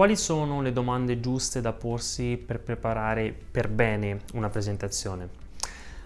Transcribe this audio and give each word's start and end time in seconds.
Quali 0.00 0.16
sono 0.16 0.62
le 0.62 0.72
domande 0.72 1.20
giuste 1.20 1.60
da 1.60 1.74
porsi 1.74 2.42
per 2.42 2.58
preparare 2.60 3.34
per 3.50 3.68
bene 3.68 4.20
una 4.32 4.48
presentazione? 4.48 5.28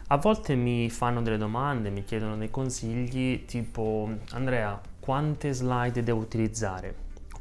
A 0.09 0.17
volte 0.17 0.57
mi 0.57 0.91
fanno 0.91 1.23
delle 1.23 1.39
domande, 1.39 1.91
mi 1.91 2.03
chiedono 2.03 2.37
dei 2.37 2.51
consigli 2.51 3.45
tipo 3.45 4.11
Andrea, 4.33 4.81
quante 4.99 5.53
slide 5.53 6.03
devo 6.03 6.19
utilizzare? 6.19 6.93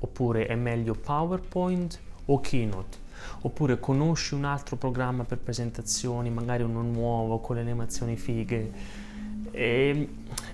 Oppure 0.02 0.46
è 0.46 0.54
meglio 0.54 0.94
PowerPoint 0.94 2.00
o 2.26 2.40
Keynote? 2.40 2.98
Oppure 3.42 3.80
conosci 3.80 4.36
un 4.36 4.44
altro 4.44 4.76
programma 4.76 5.24
per 5.24 5.40
presentazioni, 5.40 6.30
magari 6.30 6.62
uno 6.62 6.84
nuovo 6.84 7.40
con 7.40 7.56
le 7.56 7.64
animazioni 7.64 8.16
fighe? 8.16 8.72
E, 9.50 10.10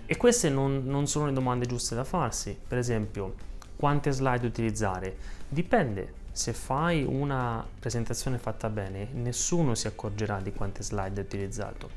e 0.06 0.16
queste 0.16 0.50
non, 0.50 0.82
non 0.86 1.08
sono 1.08 1.26
le 1.26 1.34
domande 1.34 1.66
giuste 1.66 1.94
da 1.94 2.06
farsi. 2.06 2.58
Per 2.66 2.78
esempio, 2.78 3.48
quante 3.80 4.12
slide 4.12 4.46
utilizzare? 4.46 5.16
Dipende, 5.48 6.14
se 6.34 6.52
fai 6.52 7.06
una 7.06 7.66
presentazione 7.80 8.38
fatta 8.38 8.70
bene, 8.70 9.08
nessuno 9.14 9.74
si 9.74 9.88
accorgerà 9.88 10.42
di 10.42 10.52
quante 10.52 10.84
slide 10.84 11.22
hai 11.22 11.26
utilizzato. 11.26 11.90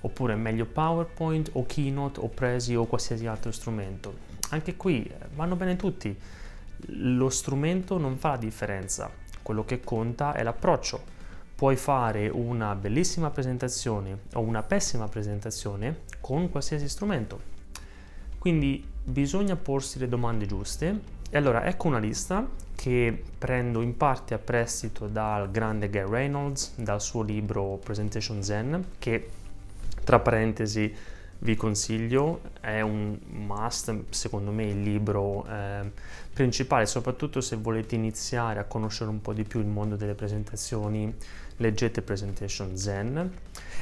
Oppure 0.00 0.34
meglio 0.34 0.66
PowerPoint 0.66 1.50
o 1.52 1.64
Keynote 1.64 2.18
o 2.18 2.26
Presi 2.26 2.74
o 2.74 2.86
qualsiasi 2.86 3.28
altro 3.28 3.52
strumento. 3.52 4.16
Anche 4.50 4.74
qui 4.74 5.04
eh, 5.04 5.14
vanno 5.36 5.54
bene 5.54 5.76
tutti. 5.76 6.18
Lo 6.86 7.30
strumento 7.30 7.98
non 7.98 8.16
fa 8.16 8.30
la 8.30 8.36
differenza, 8.38 9.08
quello 9.42 9.64
che 9.64 9.78
conta 9.78 10.32
è 10.32 10.42
l'approccio. 10.42 11.00
Puoi 11.54 11.76
fare 11.76 12.28
una 12.30 12.74
bellissima 12.74 13.30
presentazione 13.30 14.22
o 14.32 14.40
una 14.40 14.64
pessima 14.64 15.06
presentazione 15.06 16.00
con 16.20 16.50
qualsiasi 16.50 16.88
strumento. 16.88 17.51
Quindi 18.42 18.84
bisogna 19.04 19.54
porsi 19.54 20.00
le 20.00 20.08
domande 20.08 20.46
giuste. 20.46 20.98
E 21.30 21.36
allora 21.36 21.64
ecco 21.64 21.86
una 21.86 22.00
lista 22.00 22.44
che 22.74 23.22
prendo 23.38 23.82
in 23.82 23.96
parte 23.96 24.34
a 24.34 24.38
prestito 24.38 25.06
dal 25.06 25.48
grande 25.48 25.88
Gary 25.88 26.10
Reynolds, 26.10 26.74
dal 26.74 27.00
suo 27.00 27.22
libro 27.22 27.78
Presentation 27.84 28.42
Zen, 28.42 28.84
che 28.98 29.28
tra 30.02 30.18
parentesi 30.18 30.92
vi 31.42 31.56
consiglio, 31.56 32.40
è 32.60 32.80
un 32.80 33.18
must, 33.26 34.04
secondo 34.10 34.52
me 34.52 34.64
il 34.64 34.80
libro 34.80 35.44
eh, 35.48 35.90
principale, 36.32 36.86
soprattutto 36.86 37.40
se 37.40 37.56
volete 37.56 37.96
iniziare 37.96 38.60
a 38.60 38.64
conoscere 38.64 39.10
un 39.10 39.20
po' 39.20 39.32
di 39.32 39.42
più 39.42 39.58
il 39.58 39.66
mondo 39.66 39.96
delle 39.96 40.14
presentazioni, 40.14 41.12
leggete 41.56 42.02
Presentation 42.02 42.76
Zen. 42.76 43.32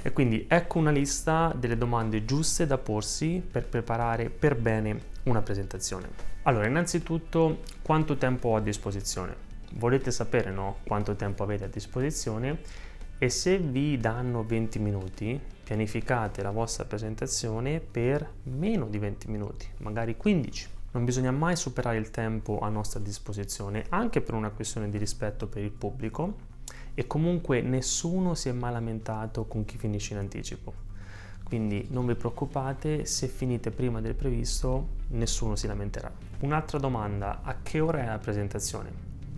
E 0.02 0.12
quindi 0.12 0.46
ecco 0.48 0.78
una 0.78 0.90
lista 0.90 1.52
delle 1.54 1.76
domande 1.76 2.24
giuste 2.24 2.66
da 2.66 2.78
porsi 2.78 3.42
per 3.48 3.66
preparare 3.66 4.30
per 4.30 4.56
bene 4.56 4.98
una 5.24 5.42
presentazione. 5.42 6.08
Allora, 6.44 6.66
innanzitutto, 6.66 7.60
quanto 7.82 8.16
tempo 8.16 8.48
ho 8.48 8.56
a 8.56 8.60
disposizione? 8.60 9.48
Volete 9.74 10.10
sapere 10.10 10.50
no? 10.50 10.78
quanto 10.84 11.14
tempo 11.14 11.42
avete 11.42 11.64
a 11.64 11.68
disposizione 11.68 12.58
e 13.22 13.28
se 13.28 13.58
vi 13.58 13.98
danno 13.98 14.42
20 14.42 14.78
minuti, 14.78 15.38
pianificate 15.62 16.42
la 16.42 16.50
vostra 16.50 16.86
presentazione 16.86 17.78
per 17.78 18.26
meno 18.44 18.86
di 18.86 18.96
20 18.96 19.28
minuti, 19.28 19.66
magari 19.80 20.16
15. 20.16 20.68
Non 20.92 21.04
bisogna 21.04 21.30
mai 21.30 21.54
superare 21.54 21.98
il 21.98 22.10
tempo 22.10 22.60
a 22.60 22.70
nostra 22.70 22.98
disposizione, 22.98 23.84
anche 23.90 24.22
per 24.22 24.32
una 24.32 24.48
questione 24.48 24.88
di 24.88 24.96
rispetto 24.96 25.48
per 25.48 25.62
il 25.62 25.70
pubblico 25.70 26.34
e 26.94 27.06
comunque 27.06 27.60
nessuno 27.60 28.34
si 28.34 28.48
è 28.48 28.52
mai 28.52 28.72
lamentato 28.72 29.44
con 29.44 29.66
chi 29.66 29.76
finisce 29.76 30.14
in 30.14 30.20
anticipo. 30.20 30.72
Quindi 31.44 31.88
non 31.90 32.06
vi 32.06 32.14
preoccupate, 32.14 33.04
se 33.04 33.28
finite 33.28 33.70
prima 33.70 34.00
del 34.00 34.14
previsto 34.14 34.96
nessuno 35.08 35.56
si 35.56 35.66
lamenterà. 35.66 36.10
Un'altra 36.38 36.78
domanda, 36.78 37.40
a 37.42 37.56
che 37.62 37.80
ora 37.80 38.00
è 38.00 38.06
la 38.06 38.18
presentazione? 38.18 38.90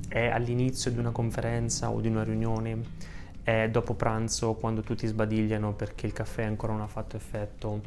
È 0.07 0.29
all'inizio 0.29 0.93
di 0.93 0.99
una 0.99 1.11
conferenza 1.11 1.91
o 1.91 2.01
di 2.01 2.07
una 2.07 2.23
riunione? 2.23 3.11
È 3.45 3.69
dopo 3.69 3.95
pranzo 3.95 4.55
quando 4.55 4.83
tutti 4.83 5.05
sbadigliano 5.05 5.73
perché 5.73 6.07
il 6.07 6.13
caffè 6.13 6.45
ancora 6.45 6.75
non 6.75 6.83
ha 6.83 6.87
fatto 6.87 7.17
effetto? 7.17 7.81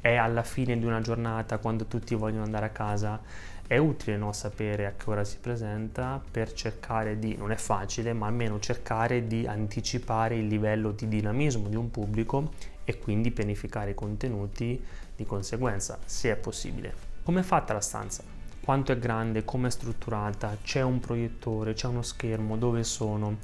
È 0.00 0.14
alla 0.14 0.44
fine 0.44 0.78
di 0.78 0.86
una 0.86 1.00
giornata 1.00 1.58
quando 1.58 1.86
tutti 1.86 2.14
vogliono 2.14 2.44
andare 2.44 2.66
a 2.66 2.70
casa? 2.70 3.20
È 3.66 3.76
utile 3.76 4.16
no, 4.16 4.32
sapere 4.32 4.86
a 4.86 4.92
che 4.96 5.10
ora 5.10 5.24
si 5.24 5.38
presenta 5.38 6.22
per 6.30 6.52
cercare 6.52 7.18
di, 7.18 7.36
non 7.36 7.50
è 7.50 7.56
facile, 7.56 8.12
ma 8.12 8.28
almeno 8.28 8.60
cercare 8.60 9.26
di 9.26 9.46
anticipare 9.48 10.36
il 10.36 10.46
livello 10.46 10.92
di 10.92 11.08
dinamismo 11.08 11.68
di 11.68 11.76
un 11.76 11.90
pubblico 11.90 12.52
e 12.84 12.98
quindi 12.98 13.32
pianificare 13.32 13.90
i 13.90 13.94
contenuti 13.94 14.80
di 15.16 15.24
conseguenza, 15.24 15.98
se 16.04 16.30
è 16.30 16.36
possibile. 16.36 16.94
Come 17.24 17.40
è 17.40 17.44
fatta 17.44 17.72
la 17.72 17.80
stanza? 17.80 18.39
Quanto 18.62 18.92
è 18.92 18.98
grande? 18.98 19.44
Come 19.44 19.68
è 19.68 19.70
strutturata? 19.70 20.56
C'è 20.62 20.82
un 20.82 21.00
proiettore? 21.00 21.72
C'è 21.72 21.86
uno 21.86 22.02
schermo? 22.02 22.56
Dove 22.56 22.84
sono? 22.84 23.38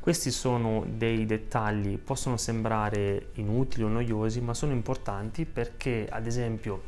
Questi 0.00 0.30
sono 0.30 0.84
dei 0.88 1.24
dettagli, 1.26 1.98
possono 1.98 2.36
sembrare 2.36 3.28
inutili 3.34 3.84
o 3.84 3.88
noiosi, 3.88 4.40
ma 4.40 4.54
sono 4.54 4.72
importanti 4.72 5.44
perché, 5.44 6.06
ad 6.10 6.26
esempio, 6.26 6.82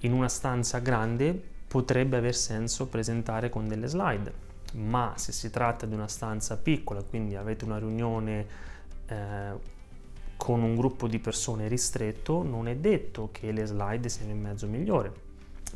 in 0.00 0.12
una 0.12 0.28
stanza 0.28 0.78
grande 0.78 1.52
potrebbe 1.66 2.16
aver 2.16 2.34
senso 2.34 2.86
presentare 2.86 3.50
con 3.50 3.68
delle 3.68 3.86
slide, 3.86 4.32
ma 4.74 5.12
se 5.16 5.32
si 5.32 5.50
tratta 5.50 5.86
di 5.86 5.94
una 5.94 6.08
stanza 6.08 6.56
piccola, 6.56 7.02
quindi 7.02 7.36
avete 7.36 7.64
una 7.64 7.78
riunione 7.78 8.46
eh, 9.06 9.52
con 10.36 10.62
un 10.62 10.76
gruppo 10.76 11.08
di 11.08 11.18
persone 11.18 11.68
ristretto, 11.68 12.42
non 12.42 12.68
è 12.68 12.76
detto 12.76 13.30
che 13.32 13.50
le 13.50 13.64
slide 13.66 14.08
siano 14.08 14.32
il 14.32 14.38
mezzo 14.38 14.66
migliore. 14.66 15.12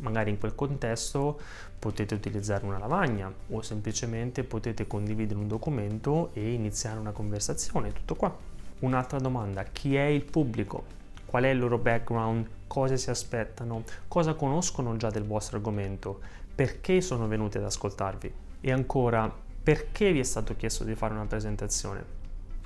Magari 0.00 0.30
in 0.30 0.38
quel 0.38 0.54
contesto 0.54 1.38
potete 1.78 2.14
utilizzare 2.14 2.64
una 2.64 2.78
lavagna 2.78 3.32
o 3.50 3.62
semplicemente 3.62 4.44
potete 4.44 4.86
condividere 4.86 5.38
un 5.38 5.48
documento 5.48 6.30
e 6.34 6.52
iniziare 6.52 6.98
una 6.98 7.12
conversazione, 7.12 7.92
tutto 7.92 8.14
qua. 8.14 8.34
Un'altra 8.80 9.18
domanda, 9.18 9.64
chi 9.64 9.96
è 9.96 10.04
il 10.04 10.24
pubblico? 10.24 10.96
qual 11.28 11.42
è 11.42 11.48
il 11.48 11.58
loro 11.58 11.76
background, 11.76 12.48
cosa 12.66 12.96
si 12.96 13.10
aspettano, 13.10 13.84
cosa 14.08 14.32
conoscono 14.32 14.96
già 14.96 15.10
del 15.10 15.26
vostro 15.26 15.58
argomento, 15.58 16.20
perché 16.54 17.02
sono 17.02 17.28
venuti 17.28 17.58
ad 17.58 17.64
ascoltarvi 17.64 18.32
e 18.62 18.72
ancora 18.72 19.30
perché 19.62 20.10
vi 20.10 20.20
è 20.20 20.22
stato 20.22 20.56
chiesto 20.56 20.84
di 20.84 20.94
fare 20.94 21.12
una 21.12 21.26
presentazione. 21.26 22.02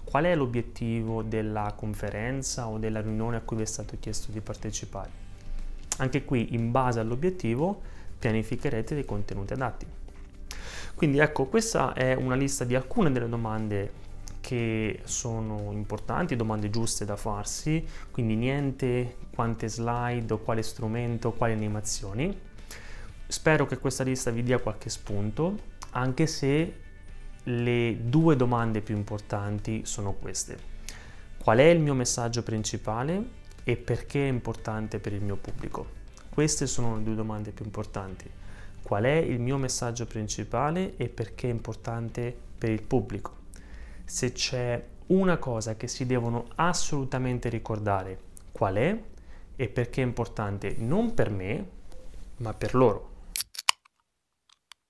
Qual 0.05 0.25
è 0.25 0.37
l'obiettivo 0.37 1.25
della 1.25 1.75
conferenza 1.75 2.69
o 2.69 2.79
della 2.79 3.01
riunione 3.01 3.39
a 3.39 3.41
cui 3.41 3.57
vi 3.57 3.63
è 3.65 3.67
stato 3.67 3.97
chiesto 3.99 4.31
di 4.31 4.41
partecipare? 4.41 5.11
Anche 5.99 6.25
qui, 6.25 6.55
in 6.55 6.71
base 6.71 7.01
all'obiettivo, 7.01 7.81
pianificherete 8.19 8.95
dei 8.95 9.05
contenuti 9.05 9.53
adatti. 9.53 9.87
Quindi 10.95 11.19
ecco, 11.19 11.47
questa 11.47 11.93
è 11.93 12.15
una 12.15 12.35
lista 12.35 12.65
di 12.65 12.75
alcune 12.75 13.11
delle 13.11 13.29
domande 13.29 14.01
che 14.41 15.01
sono 15.05 15.71
importanti, 15.73 16.37
domande 16.37 16.69
giuste 16.69 17.05
da 17.05 17.17
farsi, 17.17 17.85
quindi 18.11 18.35
niente 18.35 19.17
quante 19.35 19.69
slide 19.69 20.33
o 20.33 20.39
quale 20.39 20.63
strumento, 20.63 21.33
quali 21.33 21.53
animazioni. 21.53 22.37
Spero 23.27 23.67
che 23.67 23.79
questa 23.79 24.05
lista 24.05 24.31
vi 24.31 24.43
dia 24.43 24.59
qualche 24.59 24.91
spunto, 24.91 25.59
anche 25.91 26.27
se 26.27 26.81
le 27.45 27.97
due 28.03 28.37
domande 28.37 28.81
più 28.81 28.97
importanti 28.97 29.83
sono 29.85 30.13
queste. 30.13 30.71
Qual 31.39 31.59
è 31.59 31.65
il 31.65 31.81
mio 31.81 31.95
messaggio 31.95 32.43
principale 32.43 33.41
e 33.65 33.77
perché 33.77 34.27
è 34.27 34.31
importante 34.31 34.99
per 34.99 35.13
il 35.13 35.23
mio 35.23 35.37
pubblico? 35.37 36.01
Queste 36.29 36.67
sono 36.67 36.97
le 36.97 37.03
due 37.03 37.15
domande 37.15 37.51
più 37.51 37.65
importanti. 37.65 38.31
Qual 38.83 39.05
è 39.05 39.17
il 39.17 39.41
mio 39.41 39.59
messaggio 39.59 40.07
principale 40.07 40.97
e 40.97 41.09
perché 41.09 41.49
è 41.49 41.53
importante 41.53 42.37
per 42.59 42.71
il 42.71 42.83
pubblico? 42.83 43.41
se 44.13 44.33
c'è 44.33 44.85
una 45.07 45.39
cosa 45.39 45.75
che 45.77 45.89
si 45.89 46.05
devono 46.05 46.49
assolutamente 46.57 47.49
ricordare, 47.49 48.19
qual 48.53 48.75
è 48.75 49.03
e 49.57 49.69
perché 49.69 50.03
è 50.03 50.05
importante 50.05 50.75
non 50.79 51.15
per 51.15 51.31
me, 51.31 51.69
ma 52.37 52.53
per 52.53 52.75
loro. 52.75 53.11